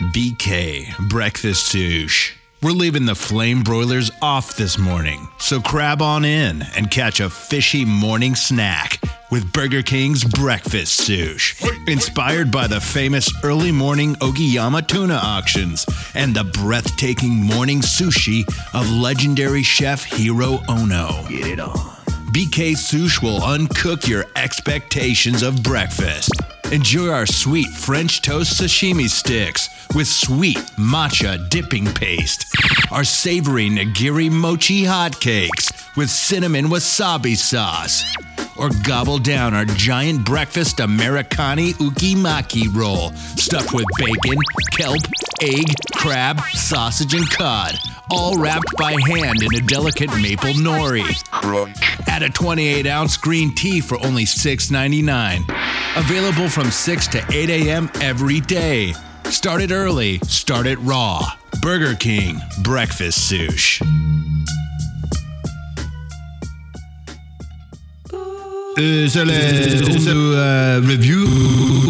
BK 0.00 1.08
Breakfast 1.08 1.66
Sush. 1.66 2.36
We're 2.62 2.70
leaving 2.72 3.06
the 3.06 3.14
flame 3.14 3.62
broilers 3.62 4.10
off 4.22 4.56
this 4.56 4.78
morning, 4.78 5.28
so 5.38 5.60
crab 5.60 6.02
on 6.02 6.24
in 6.24 6.62
and 6.76 6.90
catch 6.90 7.20
a 7.20 7.30
fishy 7.30 7.84
morning 7.84 8.34
snack 8.34 9.00
with 9.30 9.52
Burger 9.52 9.82
King's 9.82 10.24
Breakfast 10.24 10.94
Sush. 10.96 11.62
Inspired 11.86 12.50
by 12.50 12.66
the 12.66 12.80
famous 12.80 13.32
early 13.44 13.72
morning 13.72 14.14
Ogiyama 14.16 14.86
tuna 14.86 15.14
auctions 15.14 15.86
and 16.14 16.34
the 16.34 16.44
breathtaking 16.44 17.42
morning 17.42 17.80
sushi 17.80 18.44
of 18.74 18.90
legendary 18.90 19.62
chef 19.62 20.04
Hiro 20.04 20.60
Ono. 20.68 21.24
Get 21.28 21.46
it 21.46 21.60
on. 21.60 21.74
BK 22.32 22.76
Sush 22.76 23.22
will 23.22 23.40
uncook 23.40 24.06
your 24.06 24.26
expectations 24.36 25.42
of 25.42 25.62
breakfast. 25.62 26.32
Enjoy 26.72 27.08
our 27.10 27.26
sweet 27.26 27.68
French 27.68 28.22
toast 28.22 28.60
sashimi 28.60 29.08
sticks 29.08 29.70
with 29.94 30.08
sweet 30.08 30.56
matcha 30.76 31.48
dipping 31.48 31.86
paste. 31.86 32.44
Our 32.90 33.04
savory 33.04 33.70
nigiri 33.70 34.30
mochi 34.32 34.82
hotcakes 34.82 35.96
with 35.96 36.10
cinnamon 36.10 36.66
wasabi 36.66 37.36
sauce. 37.36 38.04
Or 38.56 38.70
gobble 38.84 39.18
down 39.18 39.54
our 39.54 39.64
giant 39.64 40.24
breakfast 40.24 40.80
Americani 40.80 41.74
ukimaki 41.74 42.74
roll 42.74 43.12
stuffed 43.36 43.72
with 43.72 43.86
bacon, 43.98 44.38
kelp, 44.72 45.02
egg, 45.42 45.72
crab, 45.94 46.40
sausage, 46.54 47.14
and 47.14 47.30
cod, 47.30 47.74
all 48.10 48.38
wrapped 48.38 48.74
by 48.76 48.96
hand 49.06 49.40
in 49.40 49.54
a 49.54 49.60
delicate 49.66 50.10
maple 50.20 50.54
nori. 50.54 51.04
Add 52.06 52.22
a 52.22 52.30
28 52.30 52.86
ounce 52.86 53.16
green 53.16 53.54
tea 53.54 53.80
for 53.80 53.98
only 54.04 54.24
$6.99. 54.24 55.44
Available 55.96 56.48
from 56.48 56.70
6 56.70 57.08
to 57.08 57.24
8 57.30 57.50
a.m. 57.50 57.90
every 58.00 58.40
day. 58.40 58.94
Start 59.24 59.60
it 59.60 59.70
early, 59.72 60.18
start 60.20 60.66
it 60.66 60.78
raw. 60.80 61.20
Burger 61.60 61.94
King 61.94 62.40
Breakfast 62.62 63.28
Sush. 63.28 63.82
Uh, 68.78 69.06
zal 69.08 69.28
uh, 69.28 69.88
onze 69.88 70.12
uh, 70.12 70.86
review 70.86 71.85